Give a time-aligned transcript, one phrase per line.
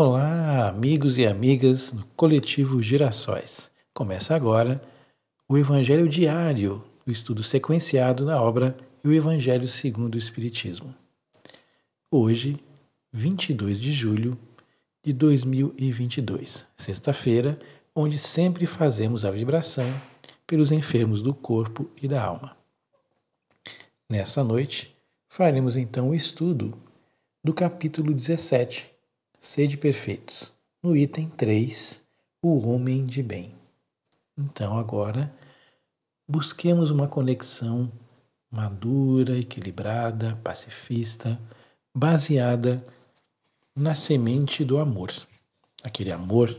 [0.00, 3.68] Olá, amigos e amigas do Coletivo Girassóis.
[3.92, 4.80] Começa agora
[5.48, 10.94] o Evangelho Diário, o estudo sequenciado da obra e o Evangelho segundo o Espiritismo.
[12.08, 12.60] Hoje,
[13.12, 14.38] 22 de julho
[15.02, 17.58] de 2022, sexta-feira,
[17.92, 19.92] onde sempre fazemos a vibração
[20.46, 22.56] pelos enfermos do corpo e da alma.
[24.08, 24.96] Nessa noite,
[25.28, 26.72] faremos então o estudo
[27.42, 28.96] do capítulo 17
[29.50, 30.52] Sede perfeitos.
[30.82, 32.02] No item 3,
[32.42, 33.54] o homem de bem.
[34.36, 35.34] Então, agora,
[36.28, 37.90] busquemos uma conexão
[38.50, 41.40] madura, equilibrada, pacifista,
[41.94, 42.86] baseada
[43.74, 45.10] na semente do amor.
[45.82, 46.54] Aquele amor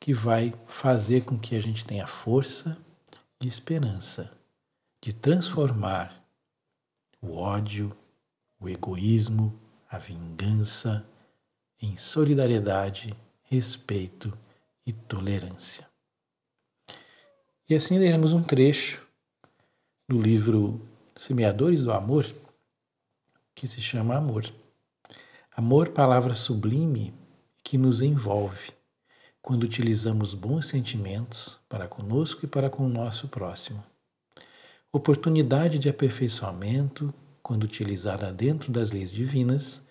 [0.00, 2.78] que vai fazer com que a gente tenha força
[3.38, 4.32] e esperança
[5.02, 6.24] de transformar
[7.20, 7.94] o ódio,
[8.58, 9.52] o egoísmo,
[9.90, 11.06] a vingança,
[11.80, 14.36] em solidariedade, respeito
[14.86, 15.86] e tolerância.
[17.68, 19.06] E assim leremos um trecho
[20.08, 20.80] do livro
[21.16, 22.26] Semeadores do Amor,
[23.54, 24.52] que se chama Amor.
[25.56, 27.12] Amor, palavra sublime
[27.64, 28.72] que nos envolve
[29.42, 33.82] quando utilizamos bons sentimentos para conosco e para com o nosso próximo.
[34.92, 39.82] Oportunidade de aperfeiçoamento quando utilizada dentro das leis divinas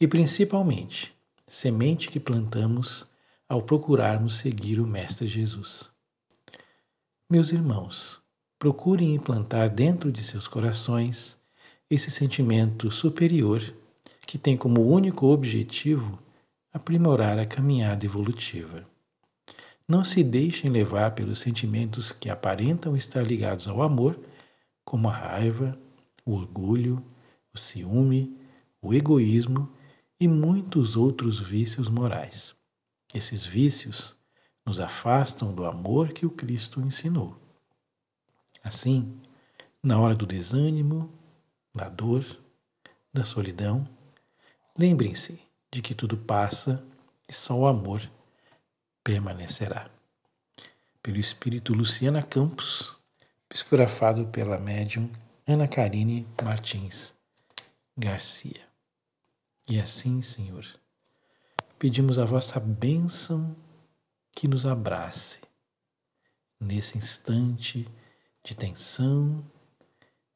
[0.00, 1.14] e principalmente
[1.50, 3.04] semente que plantamos
[3.48, 5.90] ao procurarmos seguir o Mestre Jesus.
[7.28, 8.20] Meus irmãos,
[8.56, 11.36] procurem implantar dentro de seus corações
[11.90, 13.60] esse sentimento superior
[14.24, 16.20] que tem como único objetivo
[16.72, 18.86] aprimorar a caminhada evolutiva.
[19.88, 24.16] Não se deixem levar pelos sentimentos que aparentam estar ligados ao amor,
[24.84, 25.76] como a raiva,
[26.24, 27.04] o orgulho,
[27.52, 28.38] o ciúme,
[28.80, 29.68] o egoísmo
[30.20, 32.54] e muitos outros vícios morais.
[33.14, 34.14] Esses vícios
[34.64, 37.36] nos afastam do amor que o Cristo ensinou.
[38.62, 39.18] Assim,
[39.82, 41.10] na hora do desânimo,
[41.74, 42.24] da dor,
[43.12, 43.88] da solidão,
[44.78, 45.40] lembrem-se
[45.72, 46.84] de que tudo passa
[47.26, 48.02] e só o amor
[49.02, 49.90] permanecerá.
[51.02, 52.98] Pelo espírito Luciana Campos,
[53.48, 55.10] psicografado pela médium
[55.46, 57.14] Ana Karine Martins
[57.96, 58.69] Garcia.
[59.70, 60.66] E assim, Senhor,
[61.78, 63.54] pedimos a vossa bênção
[64.32, 65.38] que nos abrace
[66.58, 67.86] nesse instante
[68.44, 69.48] de tensão,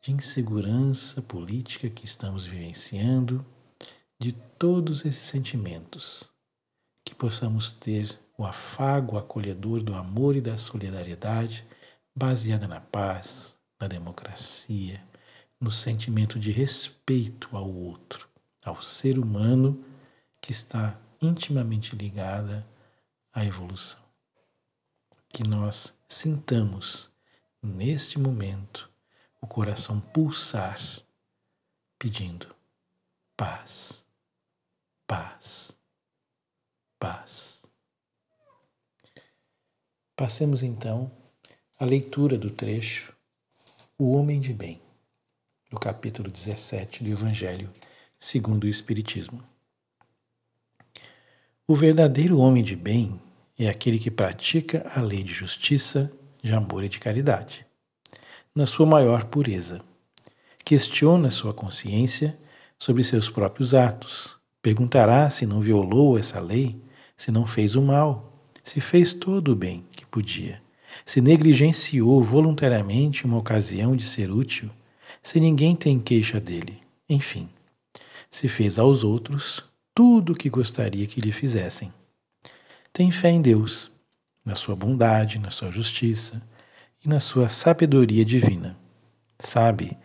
[0.01, 3.45] de insegurança política que estamos vivenciando,
[4.21, 6.31] de todos esses sentimentos,
[7.05, 11.67] que possamos ter o afago acolhedor do amor e da solidariedade
[12.15, 15.03] baseada na paz, na democracia,
[15.61, 18.33] no sentimento de respeito ao outro
[18.65, 19.85] ao ser humano
[20.41, 22.67] que está intimamente ligada
[23.33, 24.03] à evolução.
[25.29, 27.11] Que nós sintamos
[27.63, 28.91] neste momento
[29.41, 30.81] o coração pulsar,
[31.99, 32.55] pedindo
[33.37, 34.05] paz,
[35.07, 35.77] paz,
[36.99, 37.63] paz.
[40.17, 41.11] Passemos então
[41.79, 43.15] à leitura do trecho
[43.99, 44.81] O Homem de Bem,
[45.69, 47.71] do capítulo 17 do Evangelho
[48.25, 49.39] segundo o Espiritismo.
[51.69, 53.21] O verdadeiro homem de bem
[53.59, 56.11] é aquele que pratica a lei de justiça,
[56.43, 57.67] de amor e de caridade,
[58.55, 59.83] na sua maior pureza.
[60.65, 62.39] Questiona sua consciência
[62.79, 64.39] sobre seus próprios atos.
[64.63, 66.81] Perguntará se não violou essa lei,
[67.19, 68.33] se não fez o mal,
[68.63, 70.63] se fez todo o bem que podia,
[71.05, 74.71] se negligenciou voluntariamente uma ocasião de ser útil,
[75.23, 77.51] se ninguém tem queixa dele, enfim
[78.35, 79.65] se fez aos outros
[79.95, 81.93] tudo o que gostaria que lhe fizessem.
[82.93, 83.93] Tem fé em Deus,
[84.45, 86.43] na sua bondade, na sua justiça
[87.05, 88.77] e na sua sabedoria divina.
[89.39, 89.97] Sabe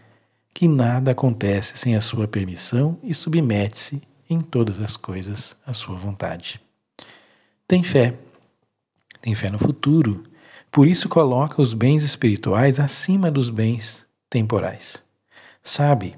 [0.53, 5.97] que nada acontece sem a sua permissão e submete-se em todas as coisas à sua
[5.97, 6.61] vontade.
[7.67, 8.13] Tem fé,
[9.23, 10.23] tem fé no futuro,
[10.71, 15.01] por isso coloca os bens espirituais acima dos bens temporais.
[15.63, 16.15] Sabe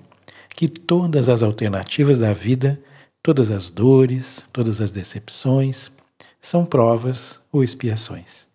[0.56, 2.82] que todas as alternativas da vida,
[3.24, 5.92] todas as dores, todas as decepções,
[6.40, 8.48] são provas ou expiações,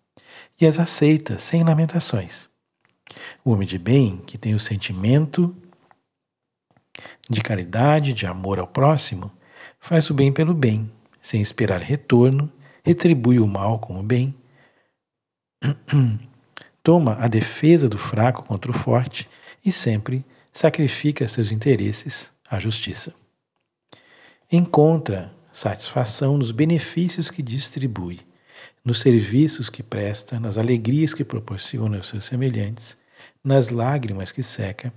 [0.59, 2.47] e as aceita sem lamentações.
[3.43, 5.55] O homem de bem, que tem o sentimento
[7.29, 9.31] de caridade, de amor ao próximo,
[9.79, 10.91] faz o bem pelo bem,
[11.21, 12.51] sem esperar retorno,
[12.83, 14.35] retribui o mal com o bem,
[16.83, 19.29] toma a defesa do fraco contra o forte
[19.65, 20.25] e sempre
[20.57, 23.13] sacrifica seus interesses à justiça.
[24.51, 28.21] Encontra satisfação nos benefícios que distribui,
[28.83, 32.97] nos serviços que presta, nas alegrias que proporciona aos seus semelhantes,
[33.43, 34.91] nas lágrimas que seca,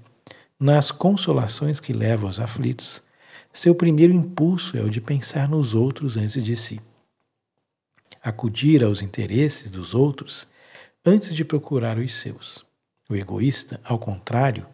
[0.59, 3.03] nas consolações que leva aos aflitos,
[3.53, 6.81] seu primeiro impulso é o de pensar nos outros antes de si.
[8.23, 10.49] Acudir aos interesses dos outros
[11.05, 12.65] antes de procurar os seus.
[13.11, 14.67] O egoísta, ao contrário,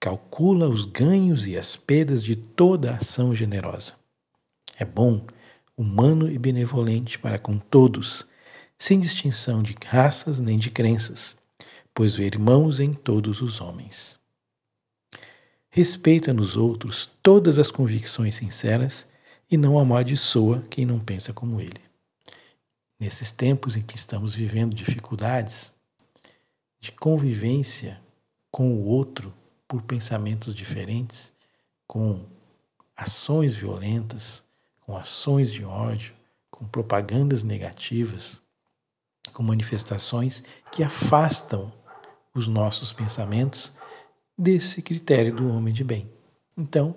[0.00, 3.94] calcula os ganhos e as perdas de toda ação generosa.
[4.76, 5.26] É bom,
[5.76, 8.26] humano e benevolente para com todos,
[8.78, 11.36] sem distinção de raças nem de crenças,
[11.92, 14.18] pois vê irmãos em todos os homens.
[15.68, 19.06] Respeita nos outros todas as convicções sinceras
[19.50, 21.80] e não amaldiçoa quem não pensa como ele.
[23.00, 25.72] Nesses tempos em que estamos vivendo dificuldades
[26.80, 28.00] de convivência
[28.50, 29.32] com o outro
[29.68, 31.30] por pensamentos diferentes,
[31.86, 32.24] com
[32.96, 34.42] ações violentas,
[34.80, 36.14] com ações de ódio,
[36.50, 38.40] com propagandas negativas,
[39.32, 40.42] com manifestações
[40.72, 41.72] que afastam
[42.34, 43.72] os nossos pensamentos
[44.36, 46.10] desse critério do homem de bem.
[46.56, 46.96] Então,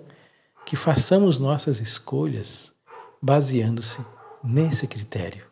[0.64, 2.72] que façamos nossas escolhas
[3.20, 4.04] baseando-se
[4.42, 5.46] nesse critério,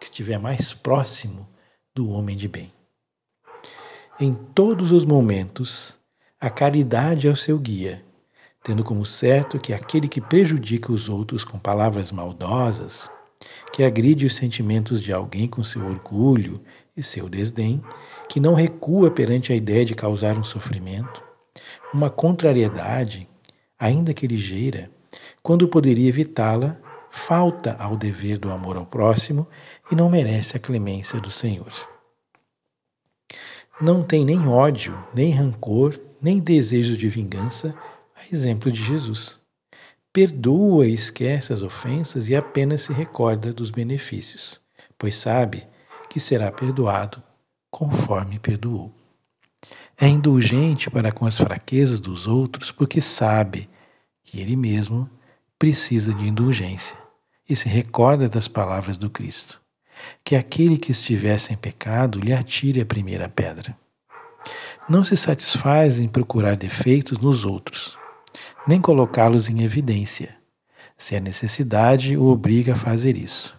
[0.00, 1.48] que estiver mais próximo
[1.94, 2.72] do homem de bem.
[4.18, 5.98] Em todos os momentos,
[6.42, 8.02] a caridade é o seu guia,
[8.64, 13.08] tendo como certo que aquele que prejudica os outros com palavras maldosas,
[13.72, 16.60] que agride os sentimentos de alguém com seu orgulho
[16.96, 17.80] e seu desdém,
[18.28, 21.22] que não recua perante a ideia de causar um sofrimento,
[21.94, 23.28] uma contrariedade,
[23.78, 24.90] ainda que ligeira,
[25.44, 26.76] quando poderia evitá-la,
[27.08, 29.46] falta ao dever do amor ao próximo
[29.92, 31.91] e não merece a clemência do Senhor.
[33.80, 37.74] Não tem nem ódio, nem rancor, nem desejo de vingança,
[38.14, 39.40] a exemplo de Jesus.
[40.12, 44.60] Perdoa e esquece as ofensas e apenas se recorda dos benefícios,
[44.98, 45.66] pois sabe
[46.10, 47.22] que será perdoado
[47.70, 48.94] conforme perdoou.
[49.96, 53.70] É indulgente para com as fraquezas dos outros porque sabe
[54.22, 55.08] que ele mesmo
[55.58, 56.96] precisa de indulgência
[57.48, 59.61] e se recorda das palavras do Cristo:
[60.24, 63.76] que aquele que estivesse em pecado lhe atire a primeira pedra.
[64.88, 67.96] Não se satisfaz em procurar defeitos nos outros,
[68.66, 70.36] nem colocá-los em evidência,
[70.96, 73.56] se a necessidade o obriga a fazer isso.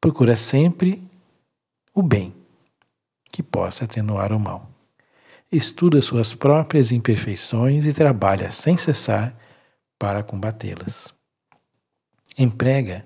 [0.00, 1.02] Procura sempre
[1.94, 2.34] o bem
[3.30, 4.70] que possa atenuar o mal.
[5.50, 9.34] Estuda suas próprias imperfeições e trabalha sem cessar
[9.98, 11.14] para combatê-las.
[12.36, 13.04] Emprega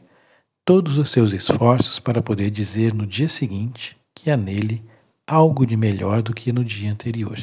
[0.69, 4.85] todos os seus esforços para poder dizer no dia seguinte que há nele
[5.27, 7.43] algo de melhor do que no dia anterior.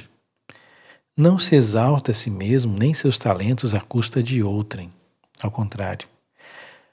[1.18, 4.94] Não se exalta a si mesmo nem seus talentos à custa de outrem.
[5.42, 6.08] Ao contrário,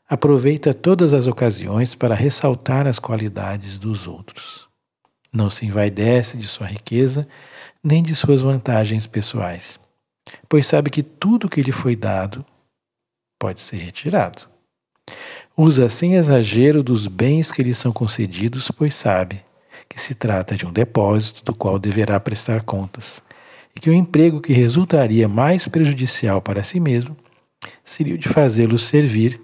[0.08, 4.66] aproveita todas as ocasiões para ressaltar as qualidades dos outros.
[5.30, 7.28] Não se envaidece de sua riqueza
[7.84, 9.78] nem de suas vantagens pessoais,
[10.48, 12.42] pois sabe que tudo que lhe foi dado
[13.38, 14.50] pode ser retirado.
[15.56, 19.42] Usa sem exagero dos bens que lhe são concedidos, pois sabe
[19.86, 23.22] que se trata de um depósito do qual deverá prestar contas,
[23.76, 27.14] e que o emprego que resultaria mais prejudicial para si mesmo
[27.84, 29.38] seria o de fazê-lo servir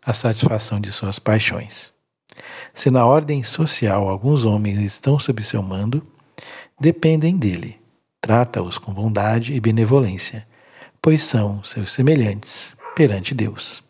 [0.00, 1.92] à satisfação de suas paixões.
[2.72, 6.06] Se na ordem social alguns homens estão sob seu mando,
[6.78, 7.80] dependem dele.
[8.20, 10.46] Trata-os com bondade e benevolência,
[11.02, 13.82] pois são seus semelhantes perante Deus.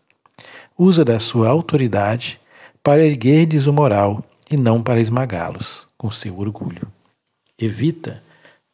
[0.77, 2.39] Usa da sua autoridade
[2.83, 6.87] para erguer-lhes o moral e não para esmagá-los com seu orgulho.
[7.57, 8.21] Evita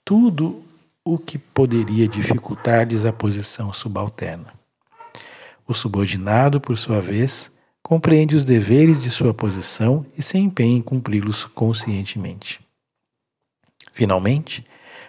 [0.03, 0.63] tudo
[1.05, 4.51] o que poderia dificultar-lhes a posição subalterna.
[5.67, 7.51] O subordinado, por sua vez,
[7.83, 12.59] compreende os deveres de sua posição e se empenha em cumpri-los conscientemente.
[13.93, 14.65] Finalmente,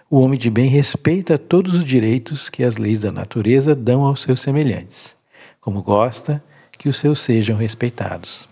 [0.09, 4.21] o homem de bem respeita todos os direitos que as leis da natureza dão aos
[4.21, 5.15] seus semelhantes,
[5.59, 6.43] como gosta
[6.77, 8.47] que os seus sejam respeitados.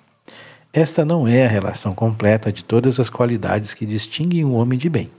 [0.73, 4.89] Esta não é a relação completa de todas as qualidades que distinguem o homem de
[4.89, 5.11] bem,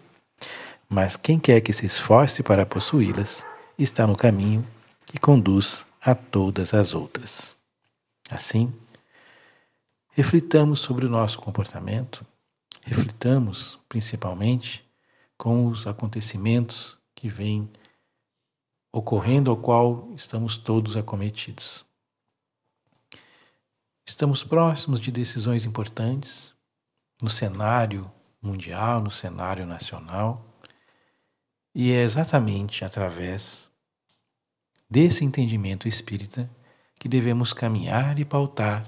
[0.88, 3.47] mas quem quer que se esforce para possuí-las
[3.78, 4.66] está no caminho
[5.06, 7.54] que conduz a todas as outras.
[8.30, 8.73] Assim,
[10.11, 12.25] reflitamos sobre o nosso comportamento,
[12.82, 14.85] reflitamos principalmente
[15.37, 17.68] com os acontecimentos que vêm
[18.92, 21.85] ocorrendo ao qual estamos todos acometidos.
[24.12, 26.52] Estamos próximos de decisões importantes
[27.23, 30.61] no cenário mundial, no cenário nacional,
[31.75, 33.71] e é exatamente através
[34.88, 36.49] desse entendimento espírita
[37.00, 38.87] que devemos caminhar e pautar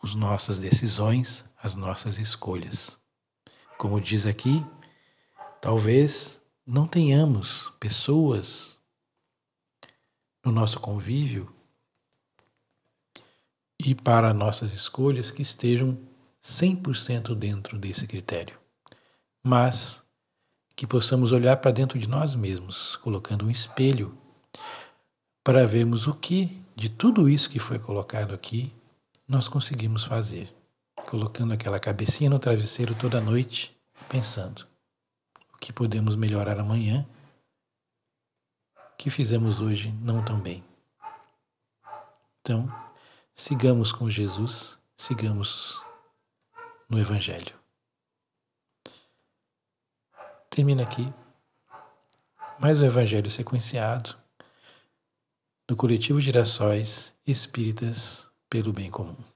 [0.00, 2.96] as nossas decisões, as nossas escolhas.
[3.76, 4.64] Como diz aqui,
[5.60, 8.78] talvez não tenhamos pessoas
[10.44, 11.52] no nosso convívio
[13.78, 15.98] e para nossas escolhas que estejam
[16.42, 18.58] 100% dentro desse critério,
[19.42, 20.02] mas
[20.74, 24.16] que possamos olhar para dentro de nós mesmos, colocando um espelho
[25.42, 28.72] para vermos o que de tudo isso que foi colocado aqui
[29.26, 30.54] nós conseguimos fazer,
[31.08, 33.76] colocando aquela cabecinha no travesseiro toda noite,
[34.08, 34.66] pensando
[35.52, 37.06] o que podemos melhorar amanhã,
[38.96, 40.62] que fizemos hoje não tão bem.
[42.40, 42.72] Então,
[43.36, 45.84] sigamos com Jesus, sigamos
[46.88, 47.54] no Evangelho.
[50.48, 51.12] Termina aqui
[52.58, 54.16] mais um Evangelho sequenciado
[55.68, 59.35] do coletivo Girassóis Espíritas pelo Bem Comum.